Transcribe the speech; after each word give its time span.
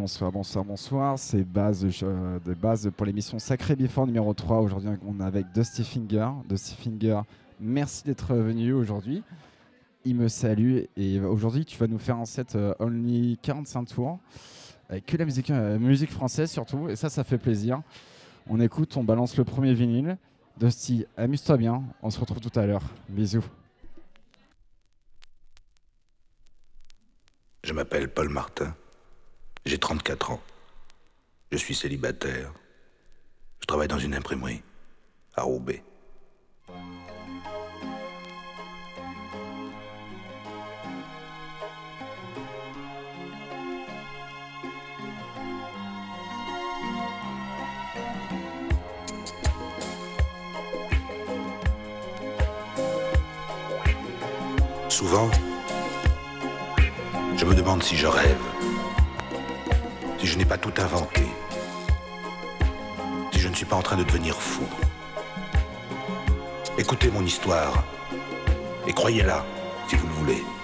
Bonsoir, 0.00 0.32
bonsoir, 0.32 0.64
bonsoir. 0.64 1.18
C'est 1.18 1.44
base 1.44 1.84
euh, 2.02 2.90
pour 2.96 3.04
l'émission 3.04 3.38
Sacré 3.38 3.76
Before 3.76 4.06
numéro 4.06 4.32
3. 4.32 4.60
Aujourd'hui, 4.62 4.88
on 5.06 5.20
est 5.20 5.22
avec 5.22 5.52
Dusty 5.52 5.84
Finger. 5.84 6.26
Dusty 6.48 6.74
Finger, 6.74 7.20
merci 7.60 8.04
d'être 8.04 8.34
venu 8.34 8.72
aujourd'hui. 8.72 9.22
Il 10.06 10.16
me 10.16 10.28
salue 10.28 10.84
et 10.96 11.20
aujourd'hui, 11.20 11.66
tu 11.66 11.76
vas 11.76 11.86
nous 11.86 11.98
faire 11.98 12.16
un 12.16 12.24
set 12.24 12.56
euh, 12.56 12.72
only 12.78 13.38
45 13.42 13.84
tours 13.88 14.18
avec 14.88 15.04
que 15.04 15.18
la 15.18 15.26
euh, 15.50 15.78
musique 15.78 16.12
française 16.12 16.50
surtout. 16.50 16.88
Et 16.88 16.96
ça, 16.96 17.10
ça 17.10 17.22
fait 17.22 17.36
plaisir. 17.36 17.82
On 18.48 18.58
écoute, 18.58 18.96
on 18.96 19.04
balance 19.04 19.36
le 19.36 19.44
premier 19.44 19.74
vinyle. 19.74 20.16
Dusty, 20.56 21.04
amuse-toi 21.18 21.58
bien. 21.58 21.82
On 22.02 22.08
se 22.08 22.18
retrouve 22.18 22.40
tout 22.40 22.58
à 22.58 22.64
l'heure. 22.64 22.84
Bisous. 23.10 23.44
Je 27.62 27.74
m'appelle 27.74 28.08
Paul 28.08 28.30
Martin. 28.30 28.74
J'ai 29.66 29.78
34 29.78 30.30
ans. 30.30 30.40
Je 31.52 31.58
suis 31.58 31.74
célibataire. 31.74 32.52
Je 33.60 33.66
travaille 33.66 33.88
dans 33.88 33.98
une 33.98 34.14
imprimerie 34.14 34.62
à 35.34 35.42
Roubaix. 35.42 35.84
Souvent, 54.88 55.30
je 57.36 57.44
me 57.44 57.54
demande 57.54 57.82
si 57.82 57.96
je 57.96 58.06
rêve 58.06 58.36
si 60.20 60.26
je 60.26 60.36
n'ai 60.36 60.44
pas 60.44 60.58
tout 60.58 60.72
inventé, 60.76 61.22
si 63.32 63.40
je 63.40 63.48
ne 63.48 63.54
suis 63.54 63.64
pas 63.64 63.76
en 63.76 63.82
train 63.82 63.96
de 63.96 64.04
devenir 64.04 64.36
fou. 64.36 64.64
Écoutez 66.76 67.10
mon 67.10 67.24
histoire 67.24 67.84
et 68.86 68.92
croyez-la 68.92 69.44
si 69.88 69.96
vous 69.96 70.06
le 70.06 70.12
voulez. 70.12 70.59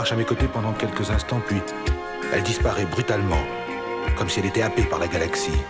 Marche 0.00 0.12
à 0.12 0.16
mes 0.16 0.24
côtés 0.24 0.48
pendant 0.48 0.72
quelques 0.72 1.10
instants, 1.10 1.42
puis 1.46 1.60
elle 2.32 2.42
disparaît 2.42 2.86
brutalement, 2.86 3.44
comme 4.16 4.30
si 4.30 4.40
elle 4.40 4.46
était 4.46 4.62
happée 4.62 4.84
par 4.84 4.98
la 4.98 5.06
galaxie. 5.06 5.60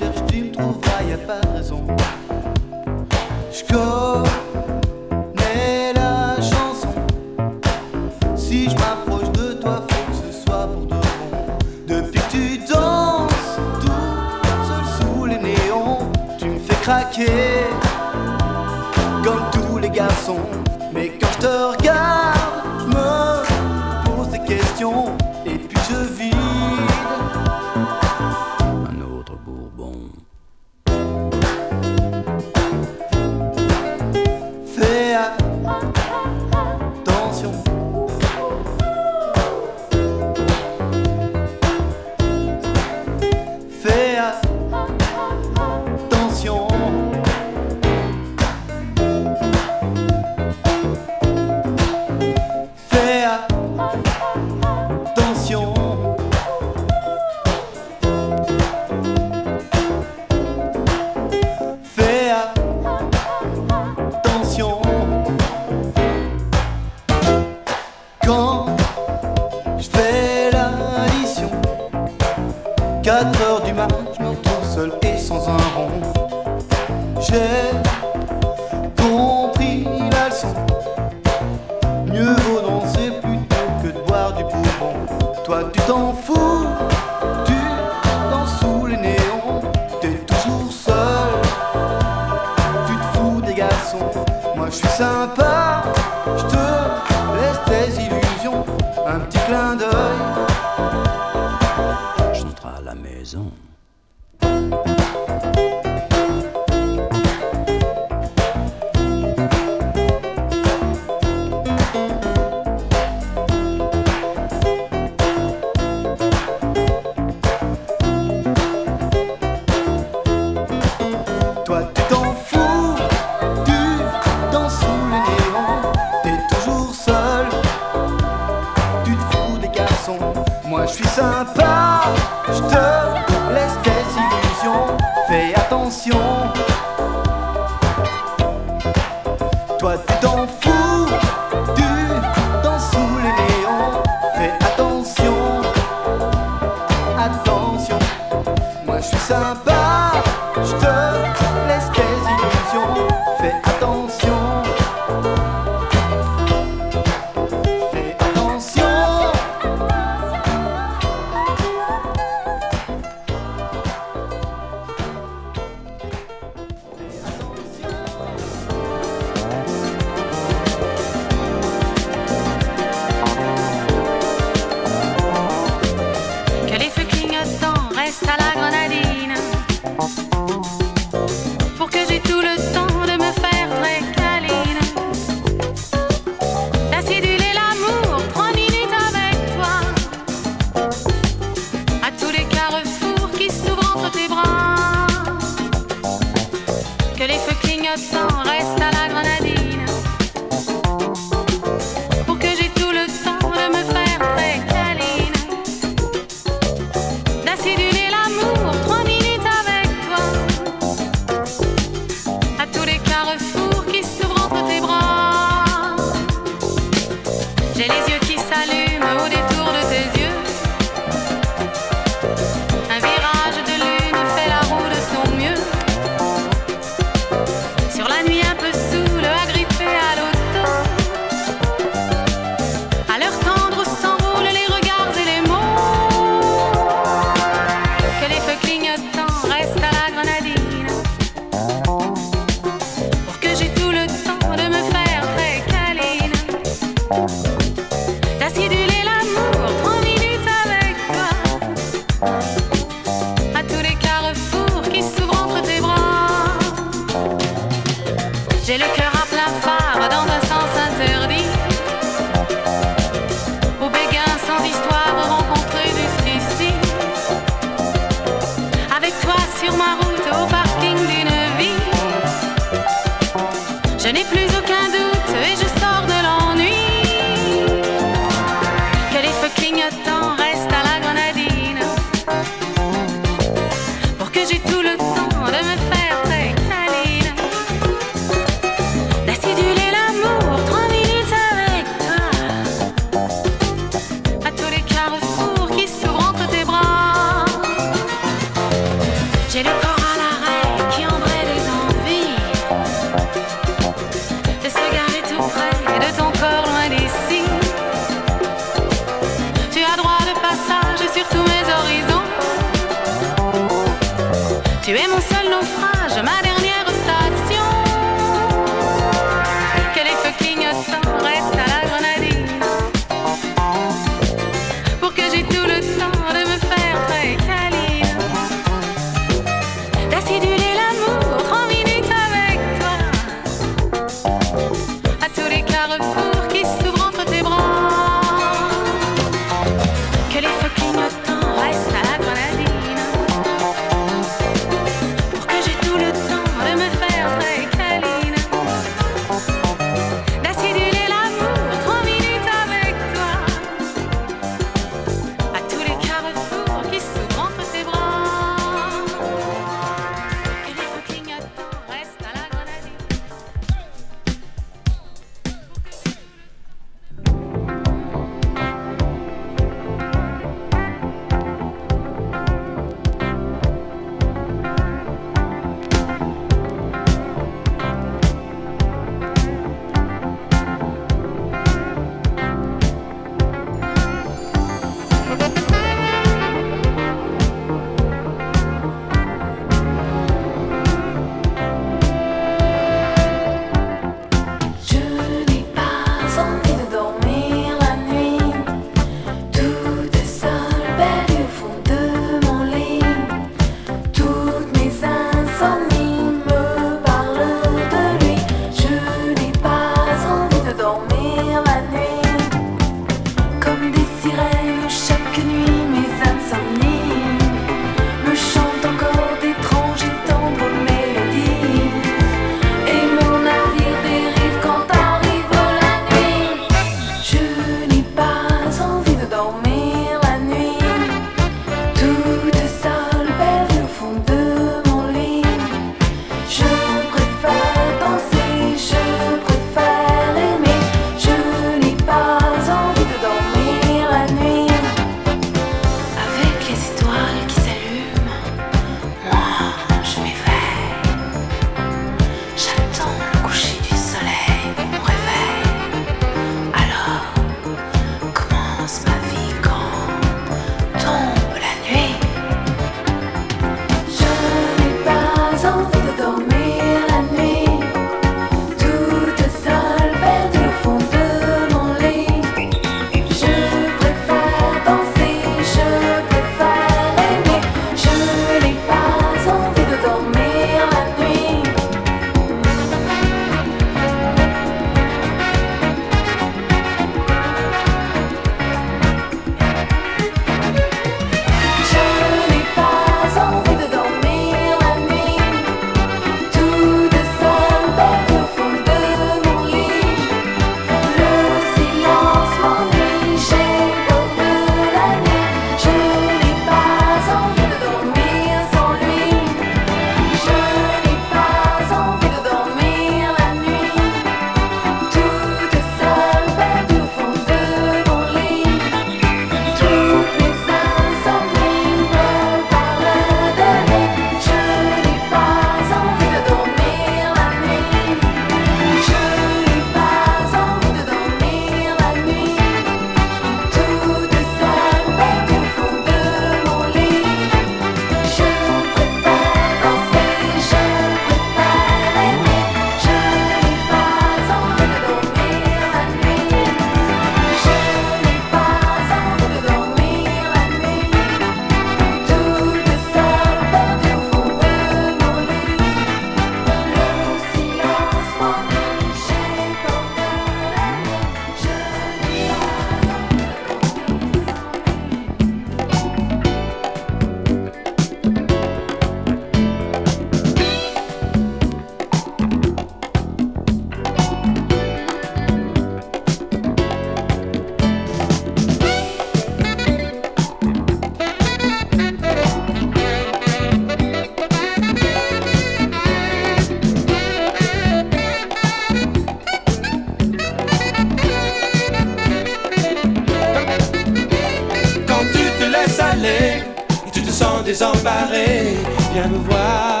viens 599.12 599.28
me 599.28 599.38
voir. 599.48 600.00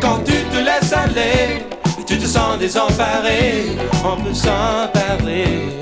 Quand 0.00 0.18
tu 0.24 0.32
te 0.32 0.58
laisses 0.58 0.92
aller, 0.92 1.64
tu 2.06 2.16
te 2.18 2.26
sens 2.26 2.58
désemparé, 2.58 3.76
on 4.04 4.22
peut 4.22 4.34
s'en 4.34 4.88
parler. 4.92 5.75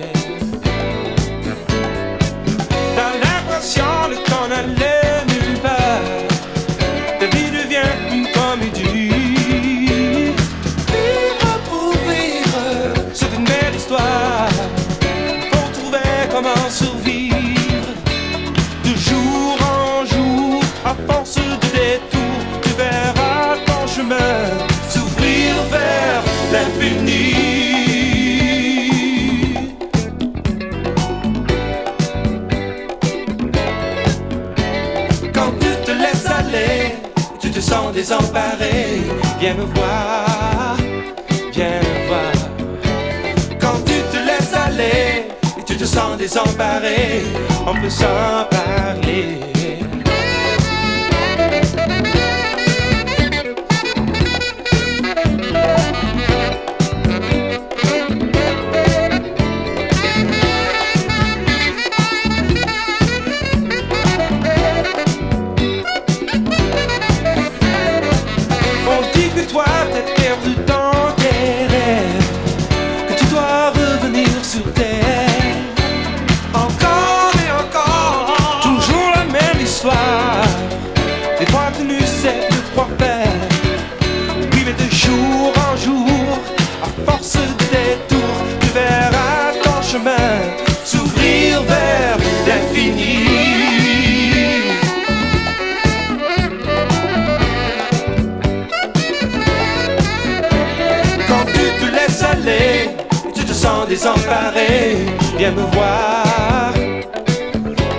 viens 105.38 105.52
me 105.52 105.62
voir. 105.72 106.72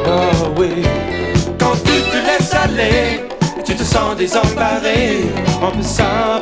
Oh 0.07 0.53
oui, 0.57 0.83
quand 1.59 1.75
tu 1.83 2.01
te 2.11 2.17
laisses 2.27 2.53
aller, 2.53 3.21
tu 3.65 3.75
te 3.75 3.83
sens 3.83 4.15
désemparé, 4.15 5.25
on 5.61 5.71
peut 5.71 5.81
s'en 5.81 6.41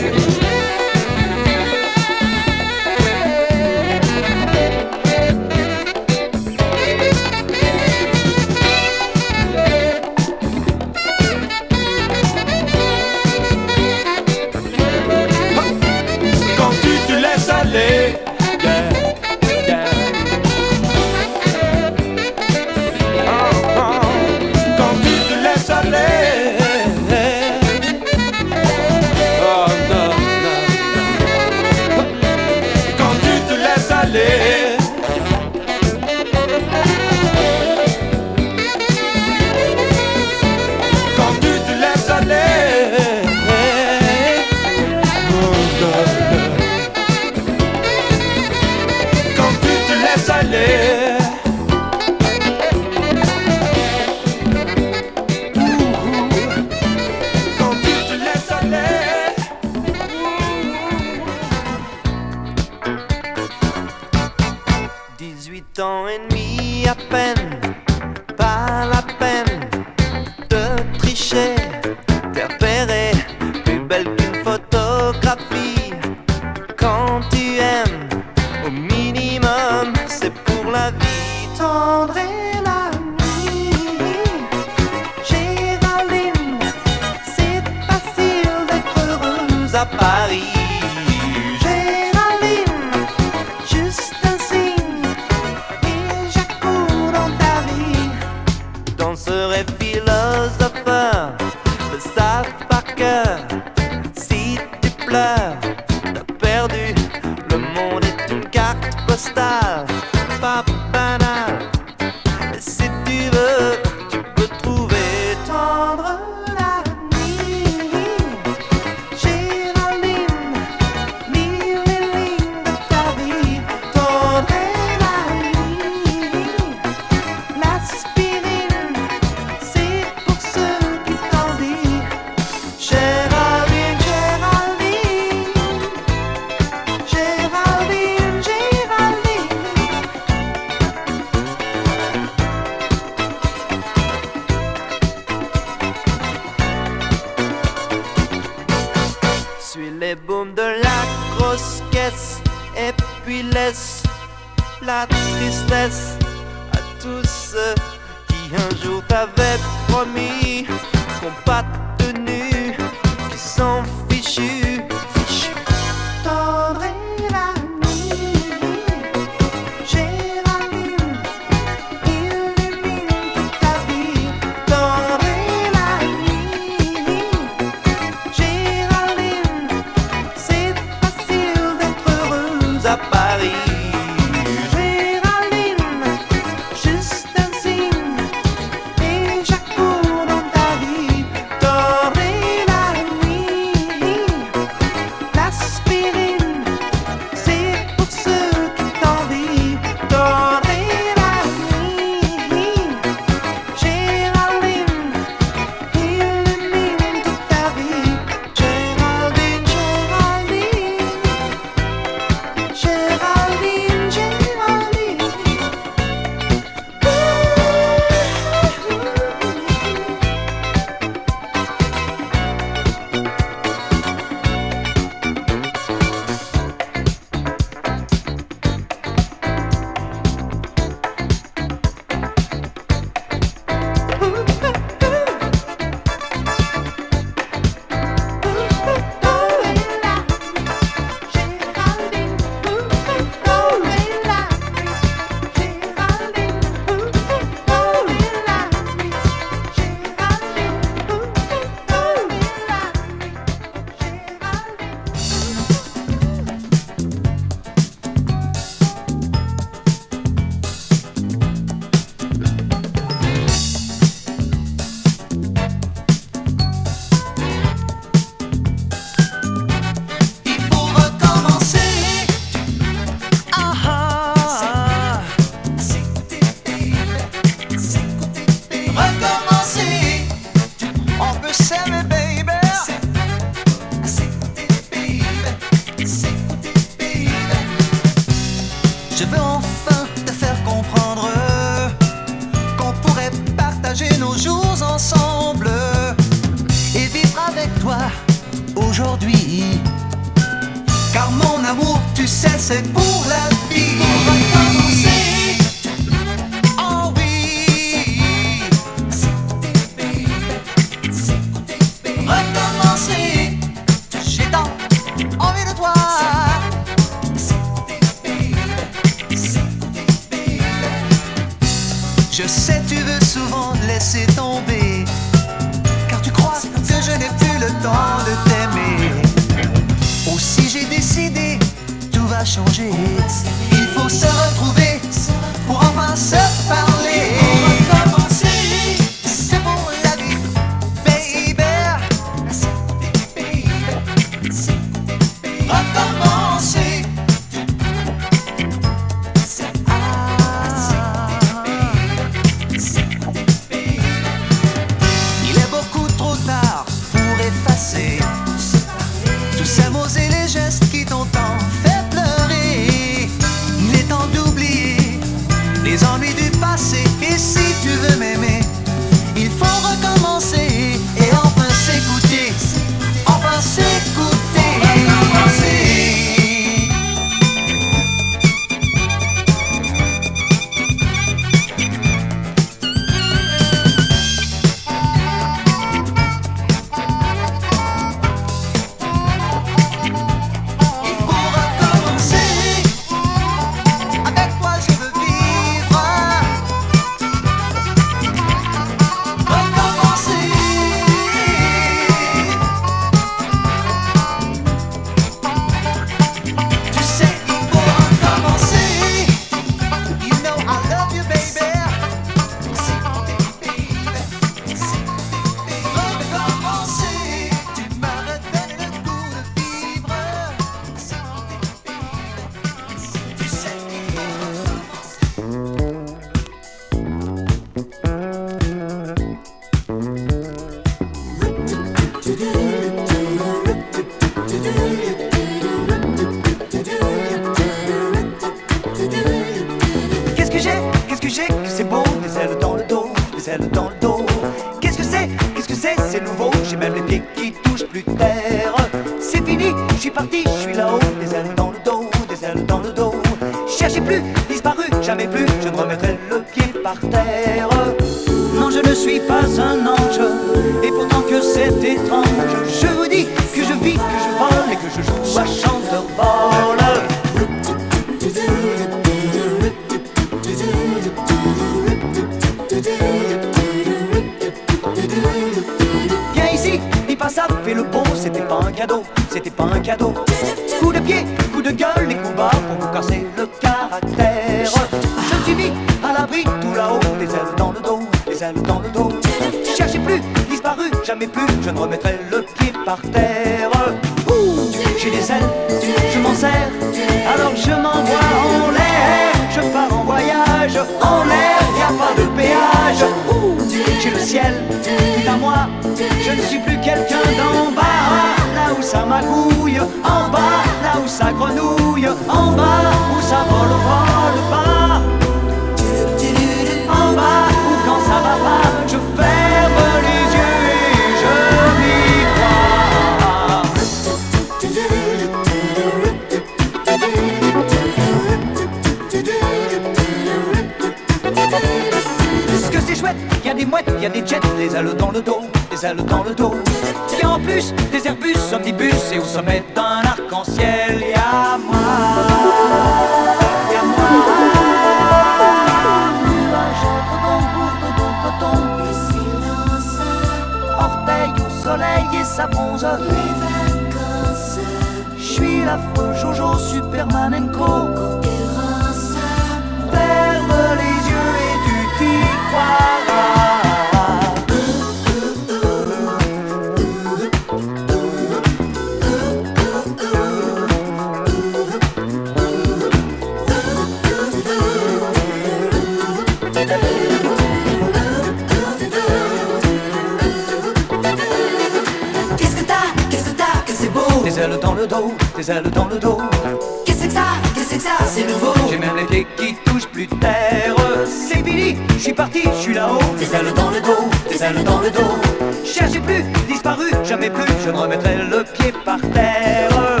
je 592.00 592.04
suis 592.04 592.14
parti, 592.14 592.40
je 592.44 592.62
suis 592.62 592.74
là-haut. 592.74 592.98
Des 593.18 593.26
ailes 593.26 593.52
dans 593.54 593.68
le 593.68 593.80
dos, 593.82 594.08
des 594.30 594.42
ailes 594.42 594.64
dans 594.64 594.80
le 594.80 594.90
dos. 594.90 595.14
Cherchez 595.62 596.00
plus, 596.00 596.24
disparu, 596.48 596.86
jamais 597.04 597.28
plus, 597.28 597.52
je 597.62 597.70
ne 597.70 597.76
remettrai 597.76 598.16
le 598.16 598.42
pied 598.42 598.72
par 598.86 598.98
terre. 599.12 600.00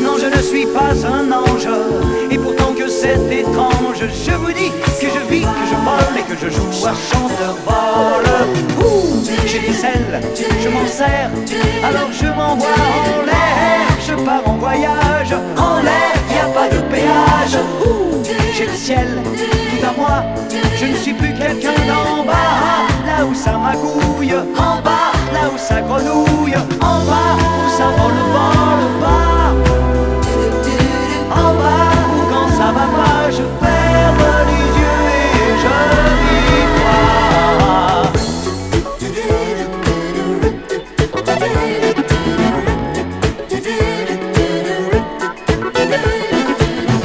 Non, 0.00 0.14
je 0.16 0.26
ne 0.26 0.40
suis 0.40 0.66
pas 0.66 0.94
un 1.08 1.32
ange, 1.32 1.68
et 2.30 2.38
pourtant 2.38 2.72
que 2.72 2.88
c'est 2.88 3.18
étrange. 3.32 3.98
Je 3.98 4.30
vous 4.30 4.52
dis 4.52 4.70
que 5.00 5.06
je 5.06 5.22
vis, 5.28 5.42
que 5.42 5.66
je 5.70 5.76
vole 5.86 6.16
et 6.20 6.22
que 6.22 6.38
je 6.40 6.48
joue 6.54 6.86
à 6.86 6.94
chanteur-vol. 7.10 8.26
Ouh, 8.84 9.24
J'ai 9.44 9.58
des 9.58 9.84
ailes, 9.84 10.20
je 10.62 10.68
m'en 10.68 10.86
sers, 10.86 11.30
alors 11.82 12.12
je 12.12 12.26
m'envoie 12.26 12.68
en 12.68 13.26
l'air. 13.26 13.88
Je 14.06 14.14
pars 14.24 14.46
en 14.46 14.54
voyage, 14.54 15.34
en 15.56 15.80
l'air, 15.82 16.14
y 16.30 16.38
a 16.38 16.48
pas 16.54 16.68
de 16.68 16.80
péage. 16.92 17.58
J'ai 18.54 18.66
le 18.66 18.72
ciel 18.72 19.08
à 19.84 19.92
moi, 19.96 20.22
je 20.76 20.86
ne 20.86 20.94
suis 20.96 21.12
plus 21.12 21.32
quelqu'un 21.34 21.74
d'en 21.86 22.24
bas, 22.24 22.86
là 23.06 23.24
où 23.24 23.34
ça 23.34 23.52
magouille, 23.52 24.34
en 24.34 24.80
bas, 24.82 25.12
là 25.32 25.48
où 25.52 25.58
ça 25.58 25.80
grenouille, 25.80 26.56
en 26.80 27.04
bas, 27.04 27.36
où 27.38 27.68
ça 27.76 27.86
vole, 27.96 28.20
vole, 28.34 28.86
bas, 29.00 29.54
en 31.34 31.54
bas, 31.54 31.92
où 32.14 32.18
quand 32.32 32.48
ça 32.56 32.68
va 32.72 32.86
pas, 32.96 33.30
je 33.30 33.44
ferme 33.60 34.24
les 34.48 34.66
yeux 34.80 35.02
et 35.16 35.52
je 35.62 35.74
m'y 36.22 36.40
crois. 36.76 38.02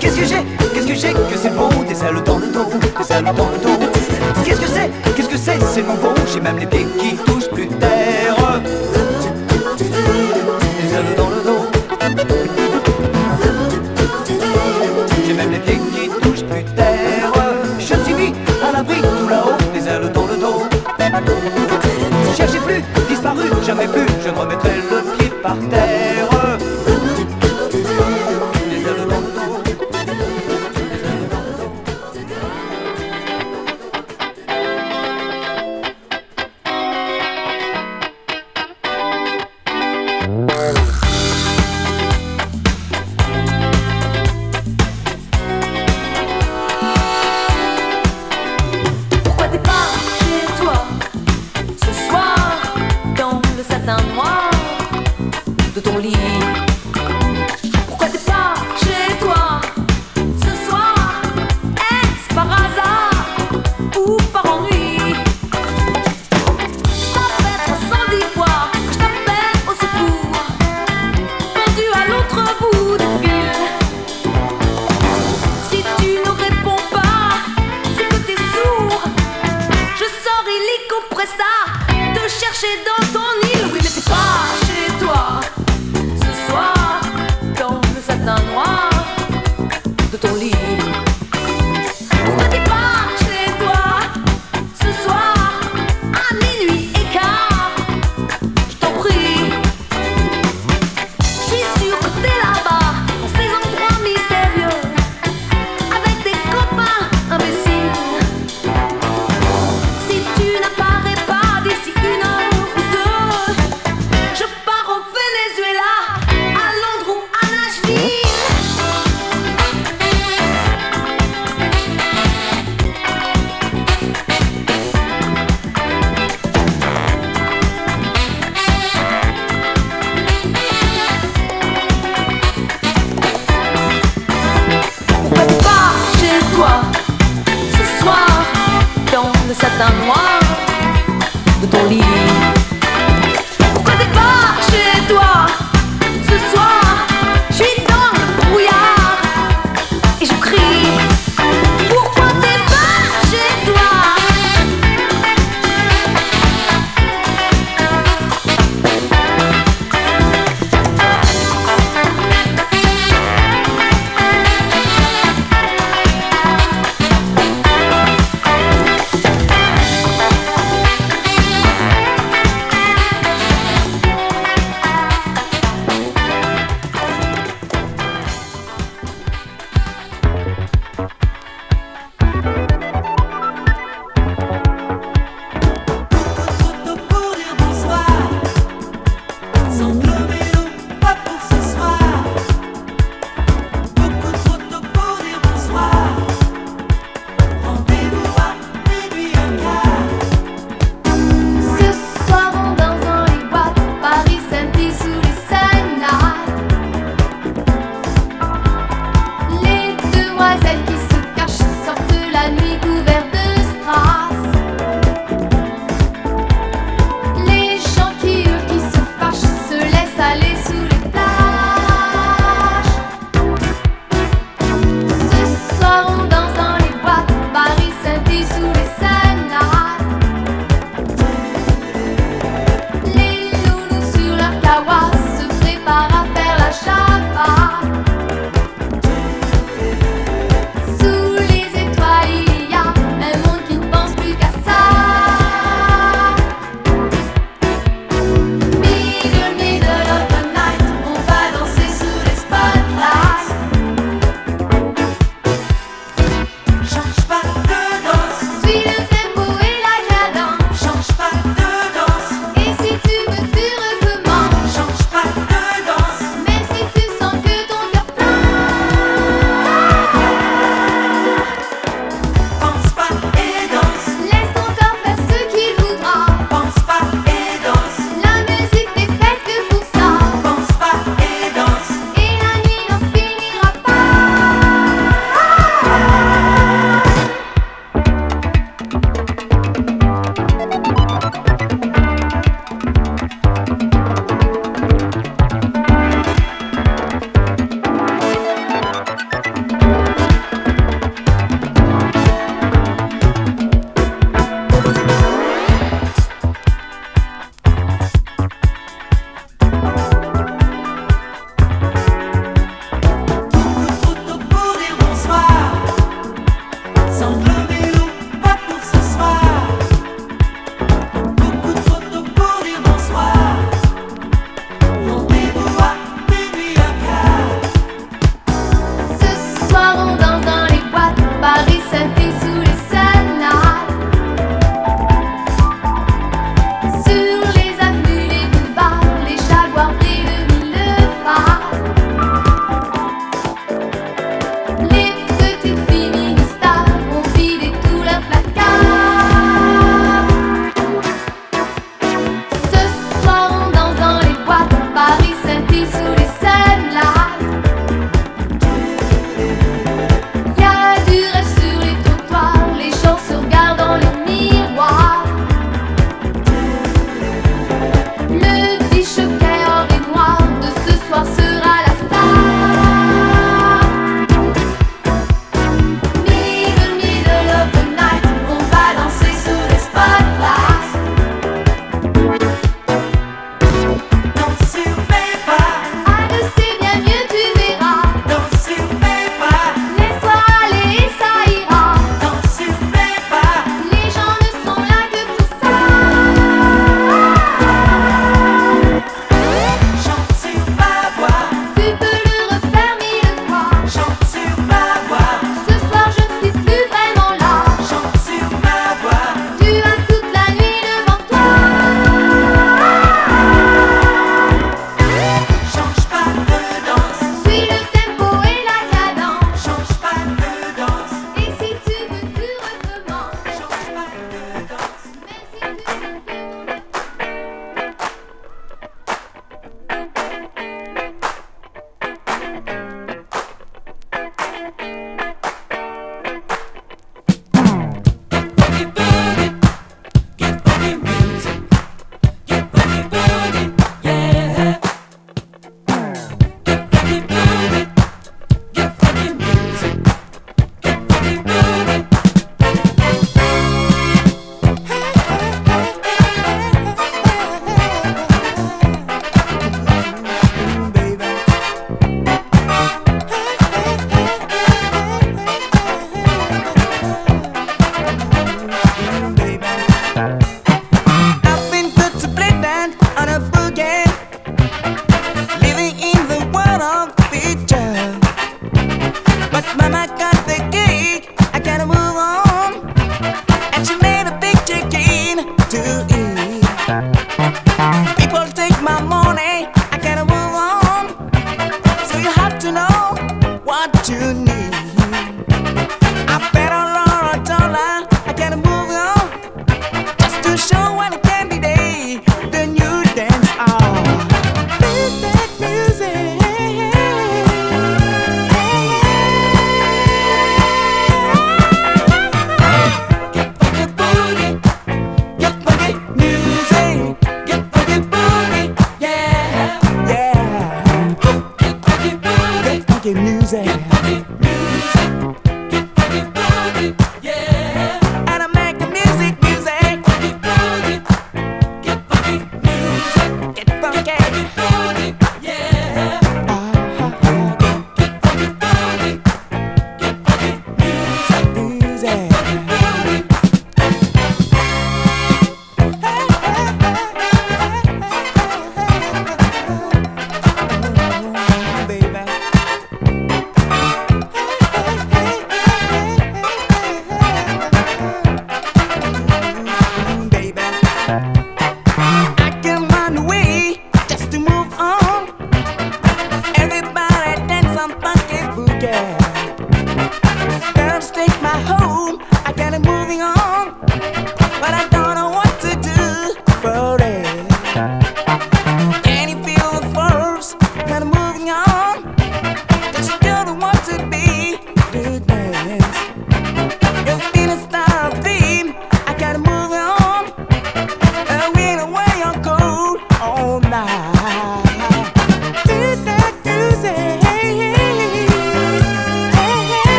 Qu'est-ce 0.00 0.18
que 0.18 0.24
j'ai? 0.26 0.42
Qu'est-ce 0.74 0.86
que 0.86 0.94
j'ai? 0.94 1.12
Que 1.12 1.36
c'est 1.40 1.54
beau 1.54 1.68
Des 1.88 2.04
ailes 2.04 2.22
dans 2.24 2.38
Qu'est-ce 4.44 4.60
que 4.60 4.66
c'est? 4.66 4.90
Qu'est-ce 5.14 5.28
que 5.28 5.36
c'est? 5.36 5.60
C'est 5.62 5.82
nouveau 5.82 6.12
J'ai 6.32 6.40
même 6.40 6.58
les 6.58 6.66
pieds 6.66 6.86
qui 6.98 7.16
touchent 7.16 7.50
plus 7.50 7.68
terre 7.68 8.37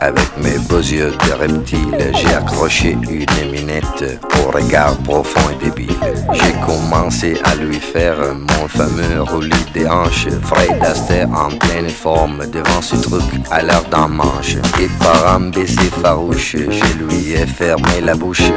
avec 0.00 0.36
mes 0.36 0.58
beaux 0.68 0.80
yeux 0.80 1.12
de 1.12 1.32
reptile, 1.32 2.12
j'ai 2.14 2.34
accroché 2.34 2.90
une 2.90 3.26
éminette 3.42 4.20
au 4.38 4.50
regard 4.50 4.96
profond 4.98 5.40
et 5.50 5.64
débile. 5.64 5.96
J'ai 6.34 6.52
commencé 6.66 7.40
à 7.44 7.54
lui 7.54 7.80
faire 7.80 8.16
mon 8.34 8.68
fameux 8.68 9.22
roulis 9.22 9.52
des 9.72 9.86
hanches. 9.86 10.28
Fred 10.42 10.82
Astaire 10.82 11.28
en 11.30 11.48
pleine 11.56 11.88
forme 11.88 12.46
devant 12.50 12.82
ce 12.82 12.96
truc 12.96 13.22
à 13.50 13.62
l'heure 13.62 13.84
d'un 13.90 14.08
manche. 14.08 14.56
Et 14.78 14.88
par 15.02 15.34
un 15.34 15.48
baiser 15.48 15.90
farouche, 16.02 16.56
je 16.56 17.04
lui 17.04 17.32
ai 17.32 17.46
fermé 17.46 18.02
la 18.02 18.14
bouche. 18.14 18.52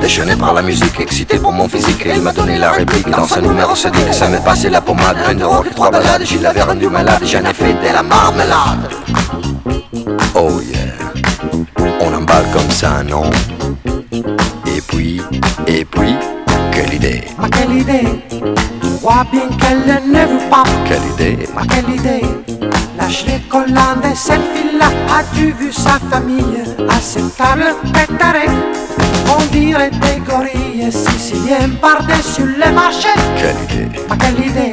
Déchaîné 0.00 0.34
par 0.34 0.54
la 0.54 0.62
musique, 0.62 0.98
excité 0.98 1.38
pour 1.38 1.52
mon 1.52 1.68
physique, 1.68 2.04
il 2.04 2.20
m'a 2.20 2.32
donné 2.32 2.58
la 2.58 2.72
réplique 2.72 3.08
dans 3.08 3.24
ce 3.24 3.38
numéro 3.38 3.76
se 3.76 3.86
dit 3.86 4.04
que 4.04 4.12
ça 4.12 4.28
m'est 4.28 4.44
passé 4.44 4.68
la 4.68 4.80
pommade, 4.80 5.16
un 5.28 5.34
de 5.34 5.68
trois 5.70 5.92
balades, 5.92 6.24
je 6.24 6.38
l'avais 6.40 6.62
rendu 6.62 6.88
malade, 6.88 7.22
j'en 7.24 7.44
ai 7.44 7.54
fait 7.54 7.74
de 7.74 7.94
la 7.94 8.02
marmelade. 8.02 8.90
Oh 10.44 10.60
yeah, 10.60 11.12
on 12.00 12.12
emballe 12.12 12.44
comme 12.52 12.68
ça, 12.72 13.04
non? 13.04 13.30
Et 14.66 14.80
puis, 14.80 15.22
et 15.68 15.84
puis, 15.84 16.16
quelle 16.72 16.94
idée, 16.94 17.22
Ma 17.38 17.48
quelle 17.48 17.78
idée? 17.78 18.08
Vois 19.00 19.24
bien 19.30 19.48
qu'elle 19.56 20.02
ne 20.04 20.18
veut 20.18 20.50
pas. 20.50 20.64
Quelle 20.84 21.04
idée? 21.14 21.48
Ma 21.54 21.62
quelle 21.64 21.94
idée? 21.94 22.22
Lâche 22.98 23.24
les 23.28 23.38
collants 23.48 23.94
de 24.02 24.16
cette 24.16 24.42
fille-là 24.52 24.86
As-tu 25.16 25.52
vu 25.52 25.72
sa 25.72 26.00
famille 26.10 26.64
à 26.88 27.00
cette 27.00 27.36
table 27.36 27.76
pétarée 27.94 28.50
On 29.28 29.44
dirait 29.52 29.90
des 29.90 30.20
gorilles 30.28 30.90
siciliennes 30.90 31.76
par-dessus 31.80 32.56
les 32.58 32.72
marchés. 32.72 33.14
Quelle 33.36 33.78
idée, 33.78 33.98
Ma 34.08 34.16
quelle 34.16 34.44
idée? 34.44 34.72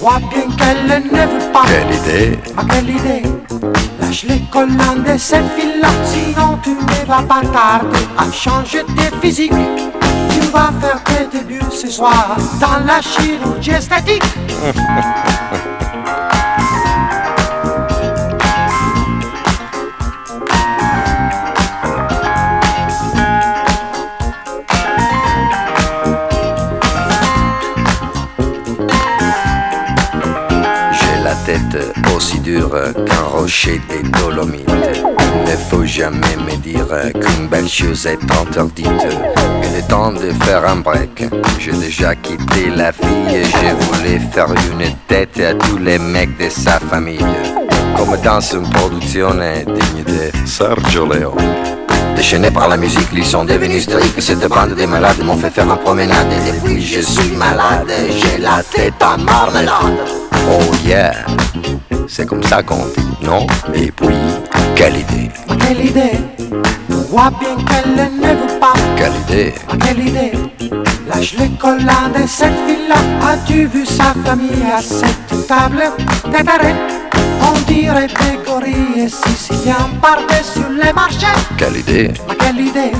Vois 0.00 0.18
bien 0.30 0.48
qu'elle 0.56 1.02
ne 1.04 1.20
veut 1.20 1.52
pas. 1.52 1.64
Quelle 1.66 1.94
idée? 1.94 2.38
Ma 2.56 2.64
quelle 2.64 2.88
idée? 2.88 3.41
Lâche 4.12 4.24
les 4.24 4.40
collants 4.50 4.96
de 4.96 5.16
cette 5.16 5.48
fille-là. 5.56 5.88
Sinon 6.04 6.58
tu 6.62 6.70
ne 6.70 7.06
vas 7.06 7.22
pas 7.22 7.40
tarder 7.40 8.06
à 8.18 8.30
changer 8.30 8.82
tes 8.84 9.16
physiques. 9.22 9.52
Tu 10.30 10.40
vas 10.52 10.70
faire 10.82 11.02
tes 11.04 11.38
débuts 11.38 11.62
ce 11.70 11.88
soir 11.88 12.36
Dans 12.60 12.84
la 12.84 13.00
chirurgie 13.00 13.70
esthétique. 13.70 14.22
J'ai 30.92 31.24
la 31.24 31.34
tête 31.46 31.96
aussi 32.14 32.40
dure 32.40 32.76
qu'un 33.42 33.48
rocher 33.48 33.80
des 33.88 34.08
Dolomites. 34.18 34.68
Ne 34.68 35.56
faut 35.70 35.84
jamais 35.84 36.36
me 36.46 36.56
dire 36.56 36.86
qu'une 37.12 37.48
belle 37.48 37.68
chose 37.68 38.06
est 38.06 38.18
interdite. 38.40 38.86
Il 39.64 39.78
est 39.78 39.88
temps 39.88 40.12
de 40.12 40.30
faire 40.44 40.66
un 40.66 40.76
break. 40.76 41.24
J'ai 41.58 41.72
déjà 41.72 42.14
quitté 42.14 42.70
la 42.74 42.92
fille. 42.92 43.42
Je 43.44 43.74
voulais 43.86 44.20
faire 44.32 44.48
une 44.48 44.94
tête 45.08 45.40
à 45.40 45.54
tous 45.54 45.78
les 45.78 45.98
mecs 45.98 46.36
de 46.38 46.48
sa 46.48 46.78
famille. 46.78 47.24
Comme 47.96 48.16
dans 48.22 48.40
une 48.40 48.68
production 48.70 49.30
digne 49.30 50.04
de 50.06 50.46
Sergio 50.46 51.06
Leone. 51.06 51.36
Déchaîné 52.16 52.50
par 52.50 52.68
la 52.68 52.76
musique, 52.76 53.08
ils 53.12 53.24
sont 53.24 53.44
devenus 53.44 53.78
hystériques. 53.78 54.20
Cette 54.20 54.46
bande 54.48 54.74
de 54.74 54.86
malades 54.86 55.22
m'ont 55.24 55.36
fait 55.36 55.50
faire 55.50 55.70
une 55.70 55.78
promenade. 55.78 56.28
Et 56.32 56.52
depuis, 56.52 56.82
je 56.82 57.00
suis 57.00 57.32
malade. 57.36 57.90
J'ai 58.10 58.38
la 58.38 58.62
tête 58.62 59.02
en 59.02 59.18
marmelade. 59.18 59.98
Oh 60.48 60.74
yeah, 60.84 61.14
c'est 62.08 62.26
comme 62.26 62.42
ça 62.42 62.62
qu'on 62.62 62.84
non 63.24 63.46
et 63.74 63.90
puis, 63.92 64.08
quelle 64.74 64.96
idée 64.96 65.30
Quelle 65.60 65.86
idée 65.86 66.18
Vois 67.08 67.30
bien 67.38 67.56
qu'elle 67.64 67.94
ne 67.94 68.28
veut 68.28 68.58
pas. 68.58 68.72
Quelle 68.96 69.12
idée 69.22 69.54
Quelle 69.80 70.08
idée 70.08 70.32
Lâche 71.08 71.34
les 71.38 71.50
collades 71.50 72.20
de 72.20 72.26
cette 72.26 72.58
fille-là. 72.66 72.96
As-tu 73.24 73.66
vu 73.66 73.86
sa 73.86 74.14
famille 74.24 74.64
à 74.74 74.82
cette 74.82 75.46
table 75.46 75.84
d'arrêt 76.44 76.74
On 77.42 77.58
dirait 77.70 78.08
des 78.08 78.38
gorilles 78.44 79.08
siciliens 79.08 79.88
partaient 80.00 80.42
sur 80.42 80.68
les 80.70 80.92
marchés. 80.92 81.26
Quelle 81.56 81.76
idée 81.76 82.10
Quelle 82.38 82.60
idée 82.60 82.92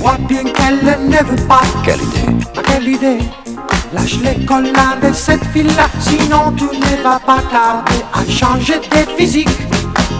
Vois 0.00 0.18
bien 0.28 0.44
qu'elle 0.44 1.08
ne 1.08 1.18
veut 1.18 1.46
pas. 1.46 1.62
Quelle 1.84 2.00
idée 2.02 2.46
Quelle 2.66 2.88
idée 2.88 3.18
Lâche 3.92 4.18
l'école 4.22 4.68
avec 4.76 5.14
cette 5.14 5.44
fille-là, 5.46 5.88
sinon 5.98 6.52
tu 6.56 6.64
ne 6.64 7.02
vas 7.02 7.18
pas 7.18 7.40
tarder 7.50 8.04
à 8.12 8.30
changer 8.30 8.80
tes 8.88 9.04
physiques. 9.16 9.48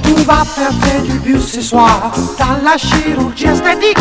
Tu 0.03 0.13
vas 0.25 0.45
faire 0.45 0.73
du 1.03 1.13
débuts 1.13 1.41
ce 1.41 1.61
soir 1.61 2.13
dans 2.39 2.65
la 2.65 2.77
chirurgie 2.77 3.47
esthétique. 3.47 3.97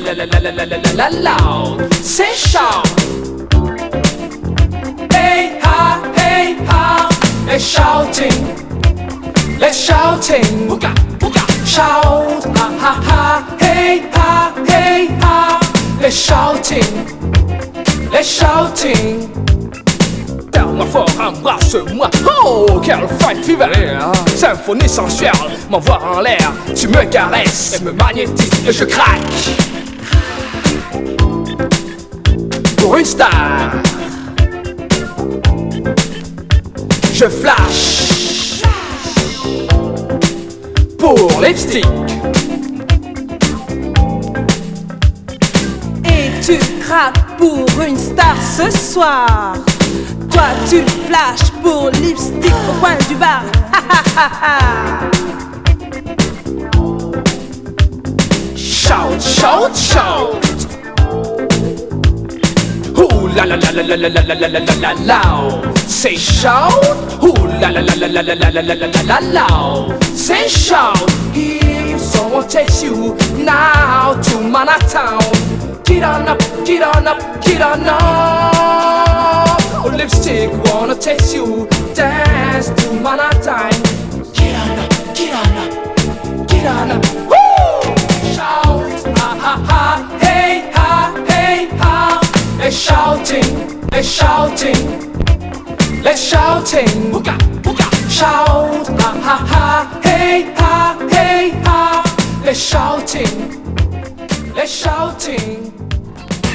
La 0.00 0.12
la 0.14 0.24
la 0.24 0.38
la 0.40 0.50
la 0.50 0.64
la 0.64 0.92
la 0.94 1.08
la. 1.10 1.36
Say 2.02 2.32
shout. 2.34 2.86
Hey 5.12 5.58
ha, 5.60 6.00
hey 6.16 6.56
ha. 6.66 7.08
Let's 7.46 7.64
shouting, 7.64 8.56
let's 9.58 9.76
shouting. 9.76 10.80
Shout, 11.66 12.44
ha 12.56 12.66
ha 12.80 12.92
ha, 13.08 13.56
hey 13.60 14.08
ha, 14.14 14.54
hey 14.66 15.08
ha. 15.20 15.60
Let's 16.00 16.16
shouting, 16.16 16.92
let's 18.10 18.28
shouting. 18.28 19.28
Terme 20.50 20.86
fort, 20.86 21.10
embrasse-moi. 21.20 22.08
Oh, 22.42 22.80
quelle 22.82 23.06
fête 23.20 23.44
fever. 23.44 23.98
Symphonie 24.34 24.88
sensuelle, 24.88 25.32
m'envoie 25.70 26.00
en 26.02 26.20
l'air. 26.20 26.52
Tu 26.74 26.88
me 26.88 27.04
caresses 27.04 27.78
et 27.78 27.84
me 27.84 27.92
magnétises 27.92 28.66
et 28.66 28.72
je 28.72 28.84
craque. 28.84 29.71
Pour 32.92 32.98
une 32.98 33.06
star, 33.06 33.72
je 37.14 37.24
flash. 37.24 38.60
Pour 40.98 41.40
lipstick. 41.40 41.86
Et 46.04 46.30
tu 46.44 46.58
craques 46.82 47.38
pour 47.38 47.66
une 47.80 47.96
star 47.96 48.36
ce 48.42 48.70
soir. 48.70 49.54
Toi 50.30 50.48
tu 50.68 50.82
flashes 51.06 51.50
pour 51.62 51.88
lipstick 51.92 52.52
au 52.68 52.78
coin 52.78 52.98
du 53.08 53.14
bar. 53.14 53.42
Ha, 53.72 53.82
ha, 53.88 54.02
ha, 54.16 54.30
ha. 54.42 54.58
Shout, 58.54 59.18
shout, 59.18 59.74
shout. 59.74 60.51
La 63.34 63.44
la 63.44 63.56
la 63.56 63.70
la 63.72 63.82
la 63.82 63.96
la 63.96 64.08
la 64.08 64.34
la 64.34 64.46
la 64.48 64.58
la 64.58 64.74
la 64.80 64.92
loud. 65.10 65.78
Say 65.78 66.16
shout. 66.16 66.72
Ooh 67.22 67.46
la 67.60 67.70
la 67.70 67.80
la 67.80 67.94
la 67.96 68.06
la 68.06 68.20
la 68.22 68.34
la 68.34 68.60
la 68.60 68.74
la 68.74 68.86
la 68.86 69.02
la 69.02 69.18
loud. 69.20 70.04
Say 70.14 70.48
shout. 70.48 70.98
If 71.34 72.00
someone 72.00 72.46
takes 72.48 72.82
you 72.82 73.16
now 73.38 74.20
to 74.20 74.40
Manhattan, 74.40 75.18
get 75.84 76.02
on 76.02 76.28
up, 76.28 76.38
get 76.66 76.82
on 76.82 77.06
up, 77.06 77.18
get 77.42 77.62
on 77.62 77.80
up. 77.86 79.58
Oh, 79.84 79.90
lipstick 79.96 80.50
wanna 80.66 80.94
taste 80.94 81.34
you, 81.34 81.66
dance 81.94 82.68
to 82.68 82.92
Manhattan. 82.92 83.72
Get 84.34 84.54
on 84.60 84.78
up, 84.78 84.90
get 85.16 85.34
on 85.40 85.56
up, 85.62 86.48
get 86.48 86.66
on 86.66 86.90
up. 86.90 87.04
Woo! 87.30 87.82
Shout, 88.34 89.16
ha 89.18 89.28
ha 89.40 89.54
ha, 89.68 90.18
hey. 90.20 90.31
They're 92.62 92.70
shouting, 92.70 93.80
they're 93.88 94.04
shouting, 94.04 95.10
they're 96.00 96.16
shouting. 96.16 97.12
Shout, 98.08 98.86
ha 98.86 99.20
ha 99.20 99.36
ha, 99.50 100.00
hey 100.04 100.54
ha, 100.54 101.08
hey 101.10 101.50
ha. 101.64 102.40
They're 102.44 102.54
shouting, 102.54 103.64
they're 104.54 104.68
shouting. 104.68 105.72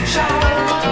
Shout. 0.05 0.86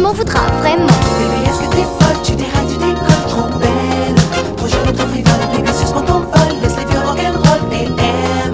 Tu 0.00 0.06
m'en 0.06 0.12
voudras 0.14 0.46
vraiment. 0.60 0.86
Bébé, 1.18 1.44
est-ce 1.44 1.60
que 1.60 1.76
t'es 1.76 1.82
folle? 1.82 2.22
Tu 2.22 2.32
dérailles, 2.32 2.66
tu 2.68 2.78
décolles, 2.78 3.26
trop 3.28 3.48
belle. 3.58 4.14
Trop 4.56 4.66
jeune, 4.66 4.94
trop 4.96 5.06
frivole, 5.08 5.44
bébé, 5.54 5.72
suspends 5.72 6.00
ton 6.00 6.20
vol. 6.20 6.52
Laisse 6.62 6.76
les 6.78 6.86
vieux 6.86 7.00
rock'n'roll 7.04 7.60
et 7.72 7.84
aime. 7.84 8.50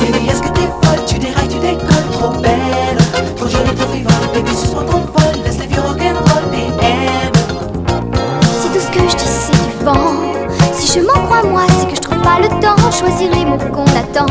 Bébé, 0.00 0.30
est-ce 0.30 0.42
que 0.42 0.48
t'es 0.48 0.68
folle? 0.82 1.02
Tu 1.06 1.18
dérailles, 1.18 1.48
tu 1.48 1.58
décolles, 1.58 2.10
trop 2.12 2.28
belle. 2.42 2.98
Trop 3.36 3.48
jeune, 3.48 3.74
trop 3.74 3.88
frivole, 3.88 4.28
bébé, 4.34 4.50
suspends 4.50 4.84
ton 4.84 4.98
vol. 4.98 5.34
Laisse 5.44 5.58
les 5.58 5.66
vieux 5.66 5.80
rock'n'roll 5.80 6.46
et 6.52 6.84
aime. 6.84 7.32
Si 8.60 8.68
tout 8.68 8.80
ce 8.80 8.90
que 8.90 9.08
je 9.08 9.16
dis 9.16 9.24
c'est 9.24 9.52
du 9.52 9.84
vent, 9.84 10.12
si 10.74 10.92
je 10.92 11.00
m'en 11.00 11.26
crois 11.26 11.42
moi, 11.44 11.62
c'est 11.80 11.88
que 11.88 11.96
je 11.96 12.02
trouve 12.02 12.20
pas 12.20 12.38
le 12.38 12.48
temps. 12.60 12.76
Choisir 12.90 13.30
les 13.32 13.46
mots 13.46 13.56
qu'on 13.56 13.86
attend, 13.96 14.26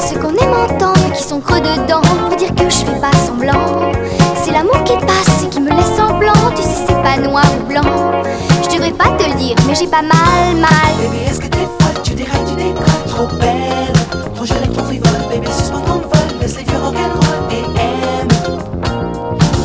ceux 0.00 0.18
qu'on 0.18 0.30
aime 0.30 0.54
entendre, 0.54 1.12
qui 1.14 1.22
sont 1.22 1.40
creux 1.40 1.60
dedans, 1.60 2.00
j'ai 9.74 9.86
pas 9.86 10.02
mal, 10.02 10.56
mal. 10.56 10.70
Bébé, 11.00 11.24
est-ce 11.28 11.40
que 11.40 11.48
t'es 11.48 11.58
folle? 11.58 12.02
Tu 12.04 12.14
dérailles, 12.14 12.44
tu 12.46 12.54
décolles, 12.54 13.04
trop 13.08 13.26
belle. 13.38 13.92
Trop 14.34 14.44
jeune 14.44 14.62
et 14.64 14.72
trop 14.72 14.84
frivole, 14.84 15.28
bébé, 15.30 15.46
suspends 15.50 15.80
ton 15.80 15.94
vol. 15.94 16.28
Laisse 16.40 16.56
les 16.56 16.64
vieux 16.64 16.78
rock'n'roll 16.78 17.50
et 17.50 17.80
aime. 17.80 18.28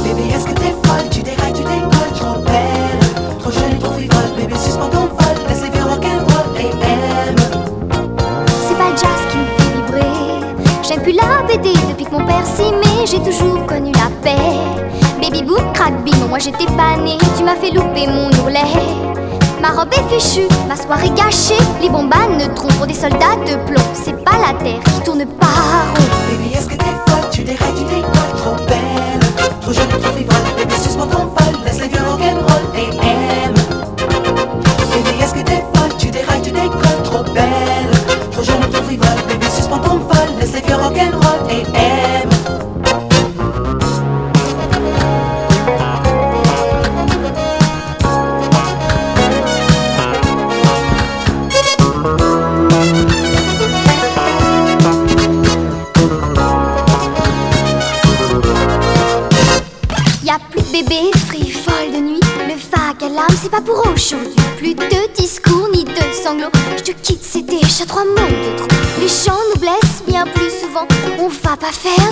Bébé, 0.03 0.33
est-ce 0.33 0.45
que 0.45 0.53
t'es 0.53 0.73
folle? 0.83 1.09
Tu 1.11 1.21
dérailles, 1.21 1.53
tu 1.53 1.61
décolles, 1.61 2.13
trop 2.15 2.41
belle. 2.41 2.99
Trop 3.39 3.51
jeune 3.51 3.75
et 3.75 3.79
trop 3.79 3.91
frivole, 3.93 4.31
bébé, 4.35 4.55
suspends 4.55 4.89
ton 4.89 5.01
vol. 5.01 5.35
Laisse 5.47 5.61
les 5.61 5.69
vieux 5.69 5.83
rock'n'roll 5.83 6.57
et 6.57 6.69
aime. 6.85 7.35
C'est 8.67 8.77
pas 8.77 8.89
le 8.89 8.97
jazz 8.97 9.21
qui 9.29 9.37
me 9.37 9.45
fait 9.57 9.71
vibrer. 9.75 10.17
J'aime 10.87 11.01
plus 11.01 11.13
la 11.13 11.43
BD 11.47 11.73
depuis 11.87 12.05
que 12.05 12.11
mon 12.11 12.25
père 12.25 12.45
s'aimait. 12.45 13.05
J'ai 13.05 13.19
toujours 13.19 13.65
connu 13.67 13.91
la 13.91 14.09
paix. 14.23 14.37
Baby 15.21 15.43
boom, 15.43 15.71
crack 15.73 16.03
bim, 16.03 16.27
moi 16.29 16.39
j'étais 16.39 16.65
pas 16.65 16.97
née. 16.97 17.17
Tu 17.37 17.43
m'as 17.43 17.55
fait 17.55 17.71
louper 17.71 18.07
mon 18.07 18.29
ourlet. 18.43 19.18
Ma 19.61 19.69
robe 19.69 19.93
est 19.93 20.19
fichue, 20.19 20.47
ma 20.67 20.75
soirée 20.75 21.09
gâchée. 21.09 21.61
Les 21.81 21.89
bombes 21.89 22.13
à 22.13 22.27
neutrons 22.29 22.69
pour 22.77 22.87
des 22.87 22.93
soldats 22.93 23.35
de 23.45 23.55
plomb. 23.65 23.83
C'est 23.93 24.23
pas 24.23 24.37
la 24.37 24.57
terre 24.63 24.83
qui 24.83 25.01
tourne 25.03 25.25
pas 25.25 25.47
rond. 25.47 26.18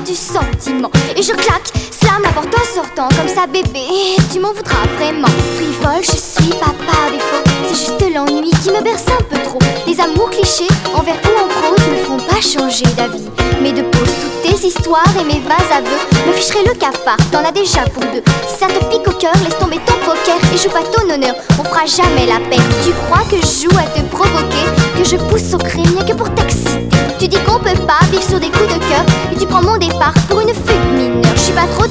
Du 0.07 0.15
sentiment. 0.15 0.89
Et 1.17 1.21
je 1.21 1.34
claque, 1.34 1.67
slam 1.91 2.21
la 2.23 2.29
porte 2.29 2.47
en 2.47 2.75
sortant. 2.75 3.09
Comme 3.17 3.27
ça, 3.27 3.45
bébé, 3.45 4.15
tu 4.31 4.39
m'en 4.39 4.53
voudras 4.53 4.88
vraiment. 4.97 5.27
Frivole, 5.55 6.01
je 6.01 6.11
suis 6.11 6.53
pas 6.59 6.73
par 6.88 7.11
défaut. 7.11 7.43
C'est 7.67 7.75
juste 7.75 8.15
l'ennui 8.15 8.51
qui 8.63 8.69
me 8.71 8.81
berce 8.81 9.03
un 9.07 9.23
peu 9.23 9.38
trop. 9.43 9.59
Les 9.85 9.99
amours 9.99 10.29
clichés, 10.29 10.67
en 10.95 11.01
vers 11.01 11.15
ou 11.25 11.43
en 11.43 11.47
prose, 11.47 11.88
me 11.88 11.97
feront 12.05 12.19
pas 12.19 12.39
changer 12.39 12.85
d'avis. 12.95 13.27
Mais 13.61 13.73
de 13.73 13.81
pause 13.81 14.09
toutes 14.21 14.41
tes 14.43 14.67
histoires 14.67 15.13
et 15.19 15.25
mes 15.25 15.41
vases 15.41 15.71
aveux 15.75 16.27
me 16.27 16.31
ficherai 16.34 16.63
le 16.63 16.75
cafard, 16.75 17.17
t'en 17.31 17.43
as 17.43 17.51
déjà 17.51 17.81
pour 17.93 18.03
deux. 18.03 18.23
Ça 18.59 18.67
te 18.67 18.85
pique 18.85 19.07
au 19.07 19.17
cœur, 19.17 19.34
laisse 19.43 19.57
tomber 19.57 19.79
ton 19.85 19.95
poker 20.05 20.38
et 20.53 20.57
joue 20.57 20.69
pas 20.69 20.84
ton 20.84 21.09
honneur, 21.09 21.35
on 21.59 21.63
fera 21.63 21.85
jamais 21.85 22.27
la 22.27 22.39
paix. 22.49 22.61
Tu 22.85 22.91
crois 23.07 23.25
que 23.29 23.38
je 23.38 23.67
joue 23.67 23.77
à 23.77 23.84
te 23.84 24.05
provoquer, 24.07 24.67
que 24.95 25.03
je 25.03 25.17
pousse 25.17 25.53
au 25.53 25.57
crime 25.57 26.05
que 26.07 26.13
pour 26.13 26.34
t'exciter. 26.35 26.88
Tu 27.19 27.27
dis 27.27 27.39
qu'on 27.39 27.59
peut 27.59 27.77
pas 27.88 28.05
vivre 28.11 28.23
sur 28.23 28.39
des 28.39 28.49
coups 28.49 28.67
de 28.67 28.79
cœur 28.88 29.03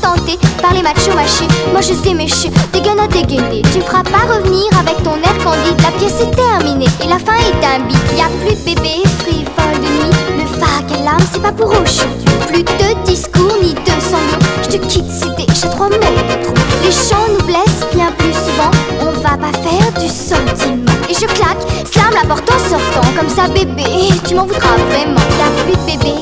trop 0.01 0.17
par 0.63 0.75
les 0.75 0.83
machos 0.83 1.15
machés, 1.15 1.49
moi 1.73 1.81
je 1.81 1.95
sais 1.95 2.15
mécher, 2.15 2.51
dégaine 2.73 2.99
à 2.99 3.07
dégainer. 3.07 3.63
Tu 3.73 3.79
me 3.79 3.85
feras 3.85 4.03
pas 4.03 4.27
revenir 4.33 4.67
avec 4.79 5.03
ton 5.03 5.17
air 5.17 5.37
candide, 5.45 5.81
la 5.83 5.91
pièce 5.99 6.21
est 6.21 6.35
terminée 6.35 6.89
et 7.03 7.09
la 7.09 7.19
fin 7.19 7.37
est 7.37 7.65
un 7.65 7.85
bip. 7.87 7.99
Y 8.17 8.21
a 8.21 8.29
plus 8.43 8.57
de 8.57 8.65
bébé 8.65 9.03
frivole 9.19 9.81
de 9.81 9.89
nuit, 9.89 10.17
le 10.39 10.45
vague 10.59 11.07
à 11.07 11.17
c'est 11.33 11.43
pas 11.43 11.53
pour 11.53 11.69
aujourd'hui. 11.69 12.27
Plus 12.49 12.63
de 12.63 13.07
discours 13.07 13.57
ni 13.63 13.75
de 13.75 13.91
sanglots, 14.01 14.47
je 14.63 14.77
te 14.77 14.87
quitte, 14.87 15.11
c'est 15.11 15.35
déjà 15.37 15.69
mots 15.77 15.89
de 15.89 16.45
trop. 16.45 16.55
Les 16.85 16.93
chants 16.93 17.29
nous 17.29 17.47
blessent 17.47 17.87
bien 17.95 18.13
plus 18.19 18.33
souvent, 18.33 18.71
on 19.01 19.13
va 19.21 19.37
pas 19.37 19.59
faire 19.59 19.93
du 20.01 20.09
sentiment. 20.09 20.93
Et 21.09 21.15
je 21.15 21.27
claque, 21.27 21.63
slam 21.93 22.13
la 22.15 22.27
porte 22.27 22.49
en 22.51 22.59
sortant, 22.59 23.09
comme 23.17 23.29
ça 23.29 23.49
bébé, 23.49 23.85
tu 24.27 24.35
m'en 24.35 24.47
voudras 24.47 24.77
vraiment. 24.91 25.21
Y 25.21 25.63
plus 25.65 25.77
de 25.77 25.99
bébé 25.99 26.16